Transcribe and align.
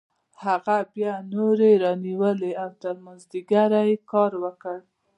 هغه 0.45 0.77
بیا 0.93 1.13
نورې 1.33 1.71
رانیولې 1.83 2.51
او 2.63 2.69
تر 2.81 2.95
مازدیګره 3.05 3.81
یې 3.89 3.95
کار 4.11 4.31
وکړ 4.43 4.77